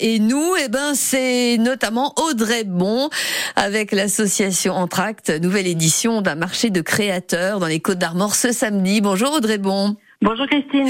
[0.00, 3.10] Et nous, eh ben, c'est notamment Audrey Bon
[3.56, 9.02] avec l'association Entracte, nouvelle édition d'un marché de créateurs dans les Côtes d'Armor ce samedi.
[9.02, 9.96] Bonjour Audrey Bon.
[10.22, 10.88] Bonjour Christine.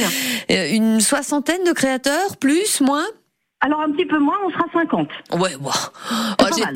[0.53, 3.05] Euh, une soixantaine de créateurs, plus, moins?
[3.61, 5.09] Alors un petit peu moins, on sera 50.
[5.33, 5.71] Ouais, wow.
[6.41, 6.45] oh,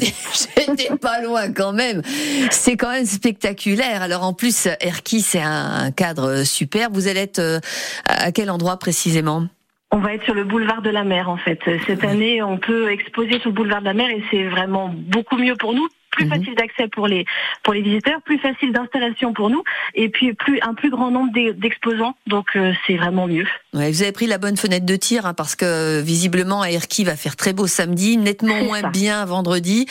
[0.57, 2.03] j'étais pas loin quand même.
[2.51, 4.03] C'est quand même spectaculaire.
[4.03, 6.91] Alors en plus, Erki, c'est un cadre super.
[6.91, 7.61] Vous allez être euh,
[8.05, 9.47] à quel endroit précisément?
[9.93, 11.61] On va être sur le boulevard de la mer en fait.
[11.87, 15.37] Cette année, on peut exposer sur le boulevard de la mer et c'est vraiment beaucoup
[15.37, 16.31] mieux pour nous plus mhm.
[16.31, 17.25] facile d'accès pour les
[17.63, 19.63] pour les visiteurs, plus facile d'installation pour nous,
[19.95, 22.15] et puis plus un plus grand nombre d'exposants.
[22.27, 23.47] Donc euh, c'est vraiment mieux.
[23.75, 27.17] Ouais, vous avez pris la bonne fenêtre de tir hein, parce que visiblement Erki va
[27.17, 29.87] faire très beau samedi, nettement moins bien vendredi.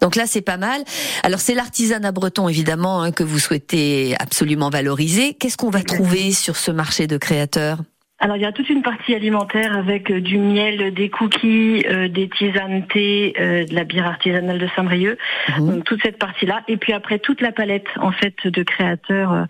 [0.00, 0.82] Donc là c'est pas mal.
[1.22, 5.34] Alors c'est l'artisanat breton évidemment hein, que vous souhaitez absolument valoriser.
[5.34, 7.78] Qu'est-ce qu'on va trouver sur ce marché de créateurs?
[8.18, 12.08] Alors il y a toute une partie alimentaire avec euh, du miel, des cookies, euh,
[12.08, 15.18] des tisanes thé, euh, de la bière artisanale de Saint-Brieuc.
[15.58, 15.66] Mhm.
[15.66, 16.62] Donc toute cette partie-là.
[16.66, 19.46] Et puis après toute la palette en fait de créateurs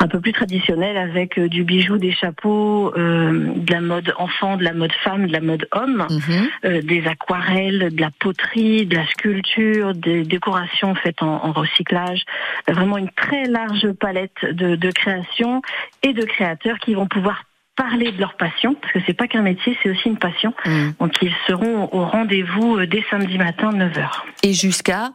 [0.00, 4.72] un peu plus traditionnels avec du bijou, des chapeaux, de la mode enfant, de la
[4.72, 6.80] mode femme, de la mode homme, mhm.
[6.80, 12.24] des aquarelles, de la poterie, de la sculpture, des décorations faites en, en recyclage.
[12.66, 15.62] Vraiment une très large palette de, de créations
[16.02, 17.44] et de créateurs qui vont pouvoir
[17.78, 20.52] parler de leur passion, parce que c'est pas qu'un métier, c'est aussi une passion.
[20.66, 20.90] Mm.
[21.00, 24.08] Donc ils seront au rendez-vous euh, dès samedi matin 9h.
[24.42, 25.12] Et jusqu'à?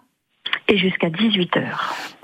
[0.69, 1.61] Et jusqu'à 18h.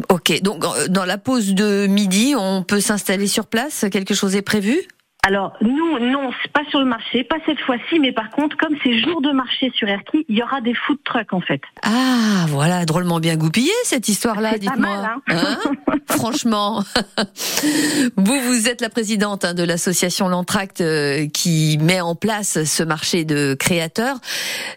[0.07, 3.85] Ok, donc euh, dans la pause de midi, on peut s'installer sur place?
[3.91, 4.77] Quelque chose est prévu?
[5.21, 8.97] Alors nous, non, pas sur le marché, pas cette fois-ci, mais par contre, comme c'est
[8.99, 11.61] jour de marché sur Erki, il y aura des food trucks en fait.
[11.83, 14.89] Ah, voilà, drôlement bien goupillé cette histoire-là, dites-moi.
[14.89, 15.21] Hein.
[15.27, 15.57] hein
[16.09, 16.83] Franchement,
[18.17, 22.83] vous, vous êtes la présidente hein, de l'association L'Entracte euh, qui met en place ce
[22.83, 24.17] marché de créateurs.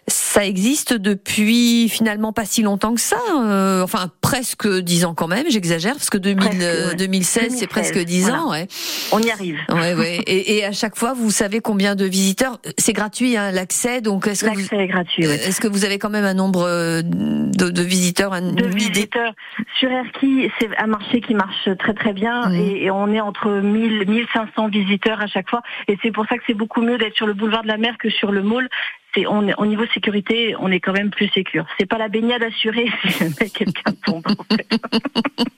[0.07, 5.27] Ça existe depuis finalement pas si longtemps que ça, euh, enfin presque dix ans quand
[5.27, 8.51] même, j'exagère, parce que 2000, 2016, c'est presque dix ans.
[8.51, 8.67] Ouais.
[9.11, 9.57] On y arrive.
[9.69, 10.23] Ouais, ouais.
[10.33, 14.25] Et, et, à chaque fois, vous savez combien de visiteurs C'est gratuit hein, l'accès, donc
[14.25, 15.27] est-ce que l'accès est gratuit.
[15.27, 15.33] Oui.
[15.33, 19.33] Est-ce que vous avez quand même un nombre euh, de, de visiteurs une De visiteurs
[19.77, 22.55] sur Erki, c'est un marché qui marche très très bien mmh.
[22.55, 26.43] et, on est entre 1000 1500 visiteurs à chaque fois et c'est pour ça que
[26.47, 28.69] c'est beaucoup mieux d'être sur le boulevard de la mer que sur le mall
[29.13, 31.65] c'est on au niveau sécurité, on est quand même plus sécure.
[31.77, 34.25] C'est pas la baignade assurée si jamais quelqu'un tombe.
[34.25, 34.67] En fait.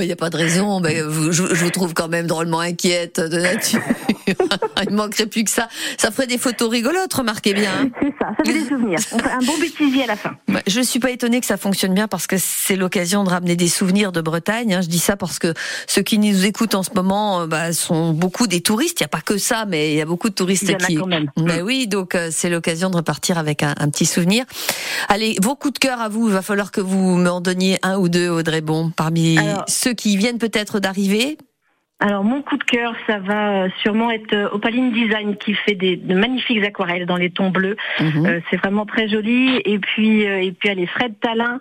[0.00, 0.80] Il n'y a pas de raison.
[0.80, 3.82] Mais je, je, vous trouve quand même drôlement inquiète de nature.
[4.88, 5.68] Il manquerait plus que ça.
[5.98, 7.90] Ça ferait des photos rigolotes, remarquez bien.
[8.00, 8.98] C'est ça, ça fait des souvenirs.
[9.12, 10.36] On fait un bon bêtisier à la fin.
[10.66, 13.68] Je suis pas étonnée que ça fonctionne bien parce que c'est l'occasion de ramener des
[13.68, 14.74] souvenirs de Bretagne.
[14.74, 14.80] Hein.
[14.82, 15.54] Je dis ça parce que
[15.86, 19.00] ceux qui nous écoutent en ce moment euh, bah, sont beaucoup des touristes.
[19.00, 20.74] Il n'y a pas que ça, mais il y a beaucoup de touristes il y
[20.74, 20.96] en qui.
[20.96, 21.30] A quand même.
[21.38, 24.44] Mais oui, donc euh, c'est l'occasion de repartir avec un, un, petit souvenir.
[25.08, 26.28] Allez, vos coups de cœur à vous.
[26.28, 30.16] Il va falloir que vous m'en donniez un ou deux, Audrey Bon, parmi ceux qui
[30.16, 31.36] viennent peut-être d'arriver
[32.02, 35.74] alors mon coup de cœur, ça va euh, sûrement être euh, Opaline Design qui fait
[35.74, 37.76] des de magnifiques aquarelles dans les tons bleus.
[38.00, 38.26] Mhm.
[38.26, 39.60] Euh, c'est vraiment très joli.
[39.66, 41.58] Et puis et puis allez Fred Talin,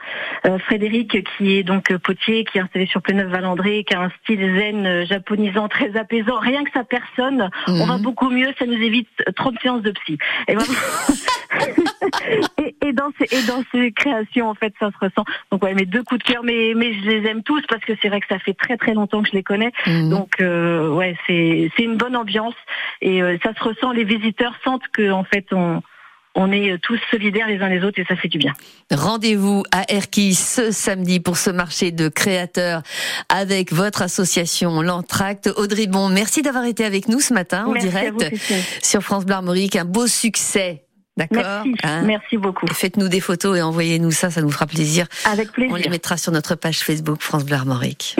[0.66, 5.06] Frédéric qui est donc potier, qui est installé sur Pléneuf-Valandré, qui a un style zen
[5.06, 6.40] japonisant très apaisant.
[6.40, 8.04] Rien que sa personne, on va mhm.
[8.04, 8.48] beaucoup mieux.
[8.58, 10.18] Ça nous évite 30 séances de psy.
[10.48, 10.56] Et
[12.58, 15.26] et, dans ces, et dans ces créations, en fait, ça se ressent.
[15.52, 17.94] Donc ouais, mes deux coups de cœur, mais, mais je les aime tous parce que
[18.02, 19.72] c'est vrai que ça fait très très longtemps que je les connais.
[19.86, 20.10] Mhm.
[20.10, 22.56] Donc euh, ouais, c'est c'est une bonne ambiance
[23.02, 23.92] et euh, ça se ressent.
[23.92, 25.82] Les visiteurs sentent que en fait on
[26.36, 28.54] on est tous solidaires les uns les autres et ça fait du bien.
[28.92, 32.82] Rendez-vous à Erquy ce samedi pour ce marché de créateurs
[33.30, 35.50] avec votre association L'Entracte.
[35.58, 38.32] Audrey Bon, merci d'avoir été avec nous ce matin en direct
[38.84, 39.76] sur France Bleu Armorique.
[39.76, 40.84] Un beau succès
[41.20, 41.66] D'accord.
[41.66, 41.76] Merci.
[41.84, 42.66] Hein Merci beaucoup.
[42.68, 45.06] Faites-nous des photos et envoyez-nous ça, ça nous fera plaisir.
[45.26, 45.74] Avec plaisir.
[45.74, 48.16] On les mettra sur notre page Facebook France Bleu Armorique.